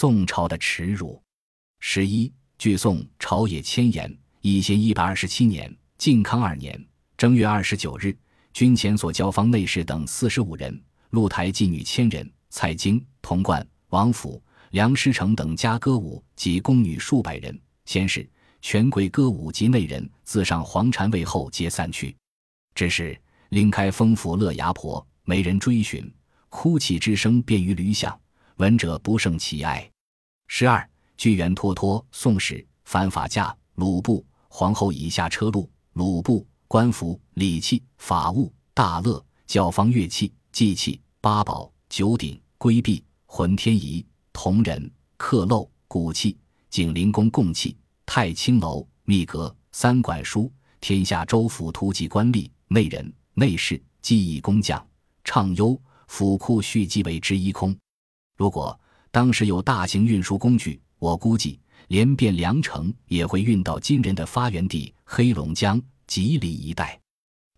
[0.00, 1.22] 宋朝的耻辱。
[1.78, 6.82] 十一，据宋朝野千言，一千一百二十七年靖康二年
[7.18, 8.16] 正月二十九日，
[8.54, 17.60] 军前所交方内侍等四十五人，露台妓女千人，蔡京、童贯、王府、梁师成等家歌舞及宫女数百人。
[17.84, 18.26] 先是，
[18.62, 22.16] 权贵歌舞及内人自上黄禅位后皆散去。
[22.74, 23.14] 只是
[23.50, 26.10] 另开封府乐牙婆，没人追寻，
[26.48, 28.18] 哭泣之声便于驴响，
[28.56, 29.89] 闻者不胜其哀。
[30.52, 30.84] 十二，
[31.16, 46.36] 巨源脱脱，宋史反法驾，鲁部皇后以下车路，鲁部官服礼器法物大乐教坊乐器祭器八宝九鼎龟璧浑天仪铜人刻镂骨器
[46.68, 52.50] 景灵宫供器太清楼秘阁三管书天下州府图籍官吏。
[52.66, 54.84] 内人、内侍、技艺工匠、
[55.22, 57.74] 畅优府库蓄积为之一空。
[58.36, 58.78] 如果
[59.10, 66.98] 当时有大型运输工具，我估计连汴梁城也会运到金人的发源地黑龙江吉林一带。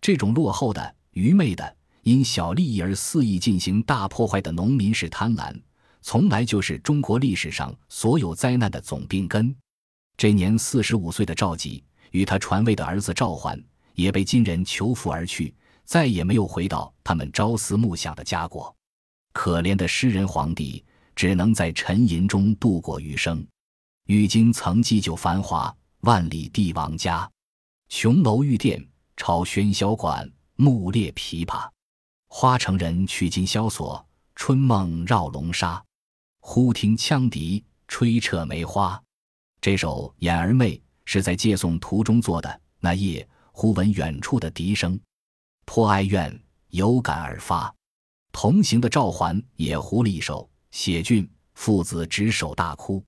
[0.01, 5.53] 这种落后的、愚昧的、因小利益而肆意进行大破坏的农民式贪婪，
[6.01, 9.55] 从来就是中国历史上所有灾难的总病根。
[10.17, 13.63] 这年四十五岁的赵佶与他传位的儿子赵桓。
[13.95, 15.53] 也被金人囚缚而去，
[15.85, 18.75] 再也没有回到他们朝思暮想的家国。
[19.33, 20.83] 可怜的诗人皇帝，
[21.15, 23.45] 只能在沉吟中度过余生。
[24.07, 27.29] 玉京曾祭酒繁华，万里帝王家。
[27.89, 31.69] 琼楼玉殿，朝喧嚣馆，木列琵琶。
[32.27, 34.05] 花城人去今萧索，
[34.35, 35.83] 春梦绕龙沙。
[36.39, 39.01] 忽听羌笛，吹彻梅花。
[39.61, 42.61] 这首《眼儿妹》是在借送途中作的。
[42.79, 43.27] 那夜。
[43.55, 44.99] 忽闻远处的笛声，
[45.65, 47.71] 颇哀怨，有感而发。
[48.31, 53.01] 同行的赵桓也胡了一首，写俊父子执手大哭。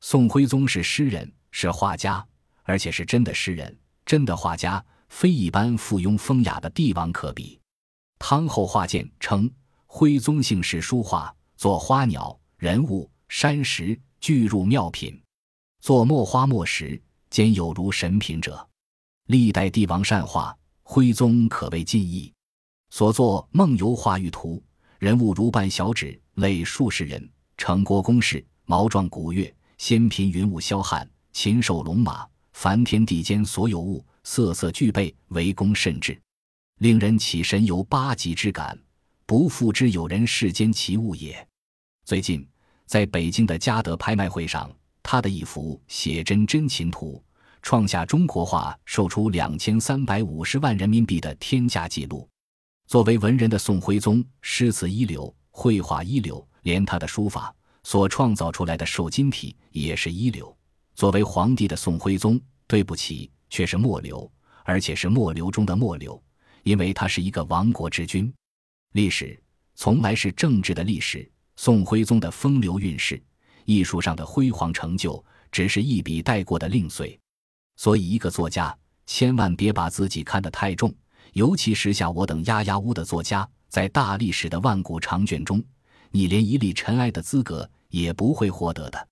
[0.00, 2.26] 宋徽宗是诗人，是画家，
[2.62, 7.60] 而且是真的诗人、真的画家，非一般附庸风雅的帝王可比。
[8.18, 9.48] 汤后画鉴称，
[9.86, 15.14] 徽宗姓氏书画，作花鸟、人物、山石，俱入妙品；
[15.80, 18.66] 作墨花墨石，兼有如神品者。
[19.26, 22.32] 历代帝王善画，徽宗可谓尽意。
[22.88, 24.56] 所作《梦游画玉图》，
[25.02, 36.16] 人物如半小指，类数十人，成国公事，毛状古月，仙嫔云雾霄汉，禽兽龙马，凡天地间所有物，色色俱备，为功甚至，
[36.78, 38.78] 令人起神游八极之感，
[39.26, 41.44] 不复知有人世间奇物也。
[42.04, 42.46] 最近，
[42.86, 44.70] 在北京的嘉德拍卖会上，
[45.02, 47.20] 他的一幅写真真禽图。
[47.60, 52.28] 创下中国画售出两千三百五十万人民币的天价纪录。
[52.86, 57.54] 作为文人的宋徽宗，诗词一流，绘画一流，连他的书法
[57.84, 60.54] 所创造出来的瘦金体也是一流。
[60.94, 64.30] 作为皇帝的宋徽宗，对不起，却是末流，
[64.64, 66.22] 而且是末流中的末流，
[66.64, 68.32] 因为他是一个亡国之君。
[68.92, 69.42] 历史
[69.74, 71.26] 从来是政治的历史，
[71.56, 73.22] 宋徽宗的风流韵事、
[73.64, 77.18] 艺术上的辉煌成就，只是一笔带过的零碎。
[77.76, 78.76] 所以，一个作家
[79.06, 80.94] 千万别把自己看得太重，
[81.32, 85.62] 尤其是像我等压压乌的作家，在大历史的万古长卷中，
[86.10, 89.08] 你连一粒尘埃的资格也不会获得的。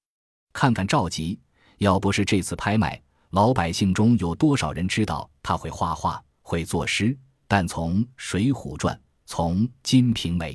[0.52, 1.38] 看看赵佶，
[1.78, 7.16] 要不是这次拍卖，老百姓中有多少人知道他会画画、会作诗？
[7.48, 8.94] 但从《水浒传》，
[9.26, 10.52] 从《金瓶梅》，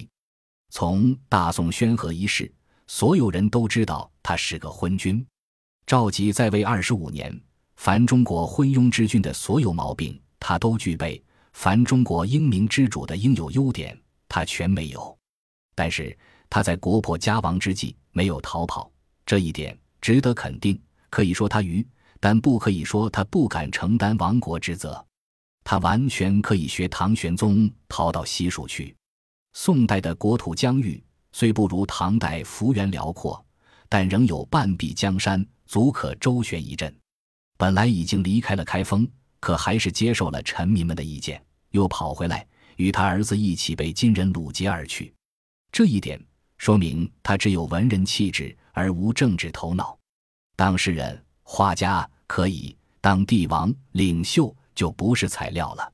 [0.69, 2.51] 从大宋宣和一事，
[2.87, 5.25] 所有人都知道他是个昏君。
[5.87, 7.41] 赵佶在位二十五年。
[7.75, 11.21] 凡中国昏庸之君的所有毛病，他都具备；
[11.55, 15.17] 凡中国英明之主的应有优点，他全没有。
[15.73, 16.15] 但是
[16.49, 18.91] 他在国破家亡之际没有逃跑，
[19.25, 20.79] 这一点值得肯定。
[21.09, 21.87] 可以说他愚，
[22.19, 25.03] 但不可以说他不敢承担亡国之责。
[25.63, 28.93] 他完全可以学唐玄宗逃到西蜀去。
[29.53, 31.01] 宋代的国土疆域
[31.31, 33.43] 虽不如唐代幅员辽阔，
[33.87, 36.93] 但仍有半壁江山，足可周旋一阵。
[37.57, 39.07] 本来已经离开了开封，
[39.45, 41.39] 可还是接受了臣民们的意见，
[41.69, 42.43] 又跑回来
[42.77, 45.13] 与他儿子一起被金人掳劫而去。
[45.71, 46.19] 这一点
[46.57, 49.95] 说明他只有文人气质而无政治头脑。
[50.55, 55.93] 当诗人、画家可以当帝王、领袖就不是材料了。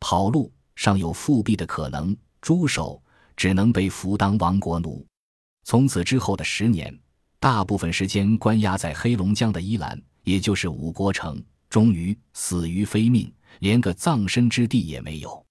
[0.00, 2.98] 跑路尚有复辟的可能，猪手
[3.36, 5.06] 只能被俘当亡国奴。
[5.64, 6.98] 从此之后的十年，
[7.38, 10.02] 大部分时间关押在黑龙江的依兰。
[10.24, 11.40] 也就是五国城，
[11.76, 15.44] 终于死于非命，连个葬身之地也没有。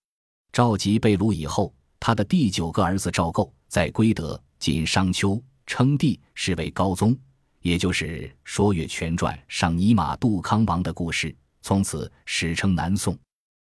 [0.51, 7.15] 赵佶被掳以后，他的第九个儿子赵构在归德（今商丘）称帝，是为高宗，
[7.61, 13.15] 也就是《说岳全传》上尼玛杜康王的故事，从此史称南宋。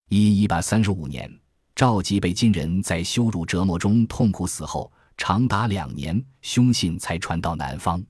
[0.08, 1.28] 一一百三十五年，
[1.74, 8.00] 赵佶被金人在羞辱折磨中痛苦死后，长达两年，凶信才传到南方。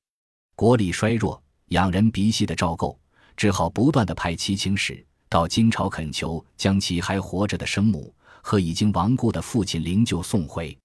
[0.55, 3.01] 国力衰弱、仰人鼻息的赵构，
[3.37, 10.77] 只好不断的派骑请使到金朝恳求，将其还活着的生母和已经亡故的父亲灵柩送回。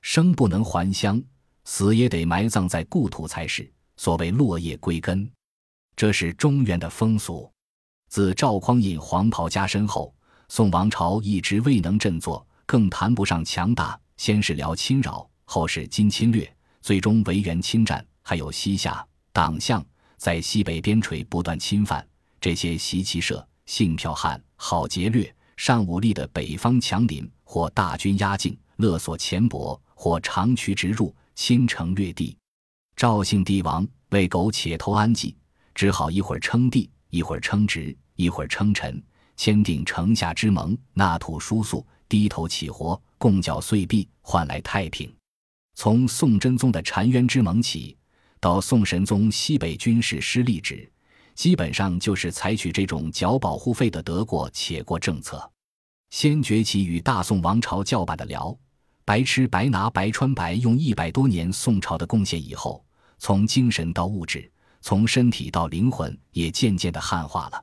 [0.00, 1.22] 生不能还乡，
[1.64, 3.70] 死也得埋葬在故土才是。
[3.96, 5.30] 所谓落叶归根，
[5.94, 7.52] 这是中原的风俗。
[8.08, 10.14] 自赵匡胤黄袍加身后，
[10.48, 14.00] 宋王朝一直未能振作，更谈不上强大。
[14.16, 16.50] 先是辽侵扰，后是金侵略，
[16.80, 19.06] 最终维元侵占，还有西夏。
[19.32, 19.84] 党项
[20.20, 22.06] 在西北边陲不断侵犯，
[22.42, 32.36] 这些习骑射、性剽悍、好劫掠、善武力的北方强邻，或大军压境勒索钱帛，或长驱直入侵城略地。
[32.94, 35.34] 赵姓帝王为苟且偷安计，
[35.74, 39.02] 只好一会儿称帝，一会儿称职，一会儿称臣，
[39.38, 45.10] 签订城下之盟，纳土输粟，低头起活，共缴岁币，换来太平。
[45.76, 47.96] 从宋真宗的澶渊之盟起。
[48.40, 50.90] 到宋神宗西北军事失利止，
[51.34, 55.48] 基本上就是采取这种缴保护费的得过且过政策。
[56.08, 58.56] 先崛起与大宋王朝叫板的辽，
[59.04, 62.82] 白吃白拿白穿白用一百多年宋朝的贡献以后，
[63.18, 64.50] 从精神到物质，
[64.80, 67.62] 从身体到灵魂，也渐渐的汉化了。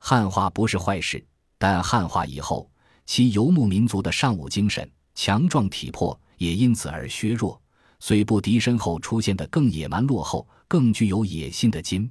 [0.00, 1.24] 汉化不是坏事，
[1.58, 2.68] 但汉化以后，
[3.06, 7.60] 其游牧民族的尚武精神、强壮体魄也因此而削弱。
[8.00, 12.10] 虽不敌身后出现的更野蛮落后、更具有野心的金，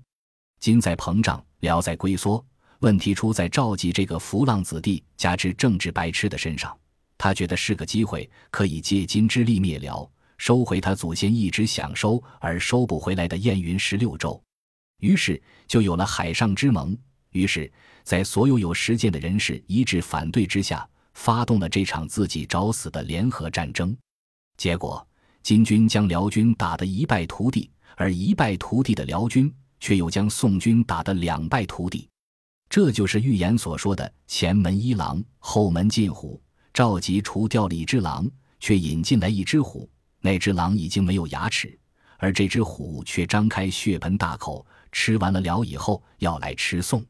[0.60, 2.44] 金在膨胀，辽在龟缩。
[2.80, 6.78] 问题出在赵佶这个浮浪子弟加之政治白痴的身上。
[7.18, 10.08] 他觉得是个机会，可以借金之力灭辽，
[10.38, 14.40] 收回他祖先一直想收而收不回来的燕云十六州。
[15.00, 16.96] 于是就有了海上之盟。
[17.32, 17.72] 于是，
[18.04, 23.96] 在所有有实践的人士一致反对之下，发动了这场自己找死的联合战争。
[24.58, 25.08] 结果。
[25.48, 29.50] 金军将辽军打得一败涂地，而一败涂地的辽军
[29.80, 32.06] 却又将宋军打得两败涂地。
[32.70, 36.38] 这就是预言所说的“前门一狼，后门进虎”。
[36.76, 38.30] 赵佶除掉了一只狼，
[38.60, 39.90] 却引进来一只虎。
[40.20, 41.80] 那只狼已经没有牙齿，
[42.18, 47.02] 而这只虎却张开血盆大口，吃完了辽以后要来吃宋。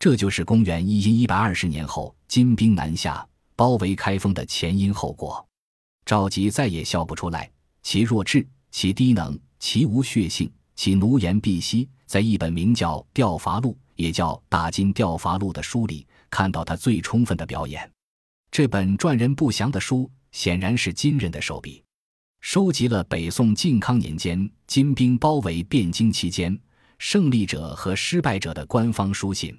[0.00, 5.46] 这就是公元一一一百二十年后金兵南下包围开封的前因后果。
[6.04, 7.48] 赵佶再也笑不出来。
[7.90, 17.90] 其弱智，其低能，其无血性，其奴颜婢膝，在一本名叫《调伐录》也叫《大金调伐录》的书里，看到他最充分的表演。
[18.50, 21.82] 这本传人不详的书，显然是金人的手笔，
[22.42, 26.60] 收集了北宋靖康年间金兵包围汴京期间
[26.98, 29.58] 胜利者和失败者的官方书信。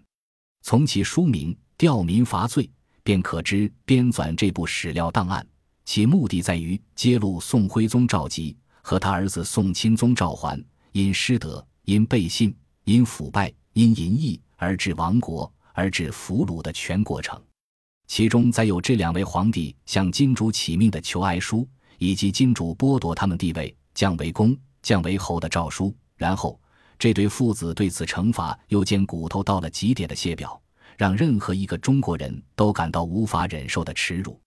[0.62, 2.64] 从其书名《吊民伐罪》，
[3.02, 5.44] 便可知编纂这部史料档案。
[5.90, 17.42] 其目的在于揭露宋徽宗赵佶和他儿子宋钦宗赵桓因失德、因背信、因腐败、因淫逸而致亡国、而致俘虏的全过程。
[18.06, 25.92] 其中载有这两位皇帝向金主起命的求哀书，以及金主剥夺他们地位、降为公、降为侯的诏书。
[26.16, 26.62] 然后，
[27.00, 30.62] 这对父子对此惩罚又见骨头到了极点的谢表，
[31.00, 34.40] 让任何一个中国人都感到无法忍受的耻辱。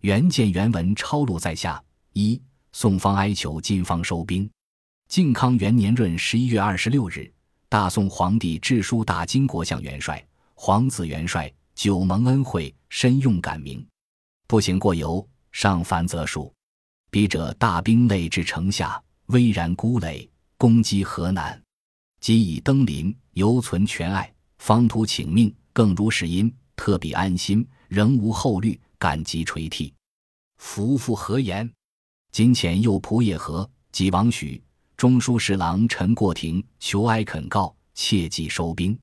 [0.00, 1.82] 原件原文抄录在下：
[2.14, 2.40] 一、
[2.72, 4.50] 宋方哀求金方收兵。
[5.08, 7.30] 靖康元年闰十一月二十六日，
[7.68, 13.86] 大宋皇帝致书大金国相元帅、皇子元帅，久蒙恩惠，深用感铭。
[14.46, 16.50] 不行过犹，上凡则属。
[17.10, 20.26] 笔者大兵累至城下，巍然孤垒，
[20.56, 21.60] 攻击河南。
[22.20, 28.80] 即以登临，犹存全爱，方图请命，更如是因，特比安心，仍无后虑。
[29.00, 29.94] 感激垂涕，
[30.58, 31.72] 夫复何言？
[32.32, 34.62] 金遣右仆射和及王许、
[34.94, 38.98] 中书侍郎陈过庭求哀恳告，切记收兵。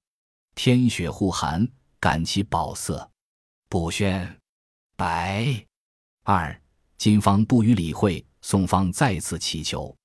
[0.54, 1.68] 天雪护寒，
[2.00, 3.10] 感其宝色。
[3.68, 4.38] 不宣。
[4.96, 5.66] 白
[6.24, 6.62] 二
[7.00, 9.96] 金方不予理会，宋方再次祈求。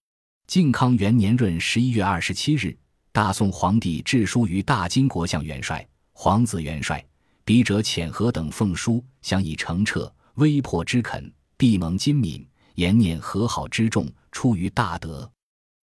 [0.47, 2.75] 靖康元年闰十一月二十七日，
[3.13, 7.05] 大宋皇帝致书于大金国相元帅、皇子元帅。
[7.45, 12.47] 笔者遣何等奉书，相以澄澈，微破之恳，必蒙金敏，
[12.77, 15.29] 言念和好之众，出于大德。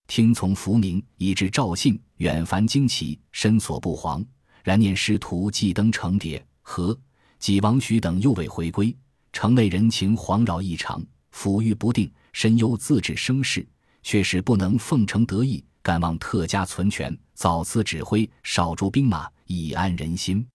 [0.08, 4.26] 听从福明，以致赵信远凡旌旗，身所不遑。
[4.64, 6.98] 然念师徒既登成蝶，和
[7.40, 8.96] 己王许等又未回归，
[9.34, 13.68] 城内人情惶扰异常，抚育不定，深忧自治生事，
[14.02, 20.48] 却是不能奉承得意，敢望特加存权，早赐指挥，少驻兵马，以安人心。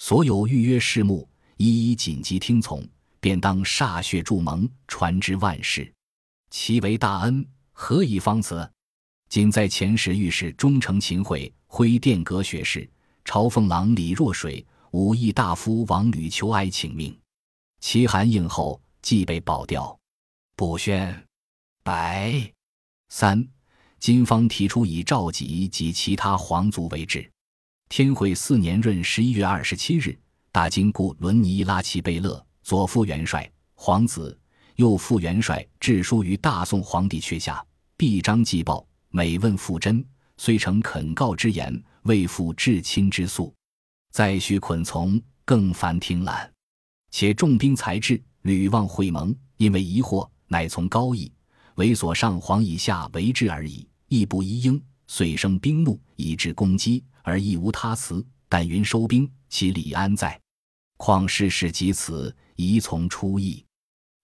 [0.00, 1.28] 所有预约事目，
[1.58, 2.82] 一一紧急听从，
[3.20, 5.92] 便当歃血助盟，传之万世。
[6.48, 8.68] 其为大恩，何以方辞？
[9.28, 12.90] 仅在前时御史忠诚秦桧、挥殿阁学士、
[13.26, 17.14] 朝奉郎李若水、武义大夫王吕求哀请命，
[17.80, 19.96] 其函应后，即被保掉。
[20.56, 21.14] 不宣。
[21.82, 22.50] 白。
[23.10, 23.46] 三。
[23.98, 27.30] 金方提出以赵佶及其他皇族为质。
[27.90, 30.16] 天会四年闰十一月二十七日，
[30.52, 34.38] 大金故伦尼拉齐贝勒左副元帅、皇子、
[34.76, 37.60] 右副元帅致书于大宋皇帝阙下，
[37.96, 40.04] 必章祭报，每问复真，
[40.36, 43.52] 虽承恳告之言，未复至亲之诉，
[44.12, 46.48] 再须捆从，更烦听览。
[47.10, 51.30] 且重兵才至，屡望会盟，因为疑惑，乃从高义
[51.74, 57.02] 为所上皇以下为之而已，亦不一应，遂生兵怒，以致攻击。
[57.30, 60.38] 而亦无他辞，但云收兵，其理安在？
[60.96, 63.64] 况事事及此，宜从出意。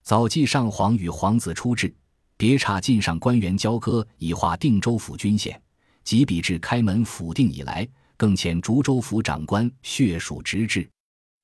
[0.02, 1.94] 早记上皇与皇子出至，
[2.36, 5.60] 别差晋上官员交割，以划定州府军衔。
[6.02, 10.88] 及比至开门府定以来，更遣竹州府长官血属直至，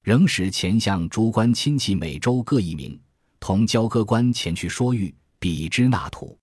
[0.03, 3.01] 仍使前相诸官亲戚每州各一名，
[3.39, 6.37] 同交割官前去说谕，比之纳土。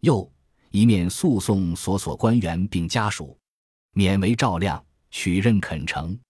[0.00, 0.28] 又
[0.70, 3.36] 一面诉讼所所官员并家属。
[3.96, 6.20] 勉为照亮，取任肯诚，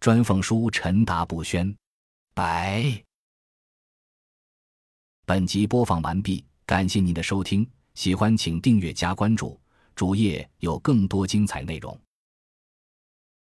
[0.00, 1.74] 专奉书陈达不宣。
[2.34, 3.02] 白。
[5.24, 9.58] 本集播放完毕，感谢您的收听，喜欢请订阅加关注，
[9.94, 11.98] 主页有更多精彩内容。